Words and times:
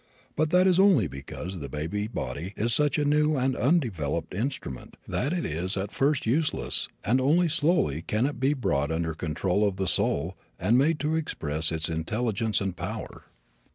But 0.35 0.49
that 0.49 0.65
is 0.65 0.79
only 0.79 1.05
because 1.05 1.59
the 1.59 1.69
baby 1.69 2.07
body 2.07 2.55
is 2.57 2.73
such 2.73 2.97
a 2.97 3.05
new 3.05 3.35
and 3.37 3.55
undeveloped 3.55 4.33
instrument 4.33 4.97
that 5.07 5.31
it 5.31 5.45
is 5.45 5.77
at 5.77 5.91
first 5.91 6.25
useless 6.25 6.87
and 7.03 7.21
only 7.21 7.47
slowly 7.47 8.01
can 8.01 8.25
it 8.25 8.39
be 8.39 8.55
brought 8.55 8.91
under 8.91 9.13
control 9.13 9.63
of 9.63 9.75
the 9.75 9.85
soul 9.85 10.35
and 10.59 10.75
made 10.75 10.99
to 11.01 11.13
express 11.15 11.71
its 11.71 11.87
intelligence 11.87 12.59
and 12.61 12.75
power. 12.75 13.25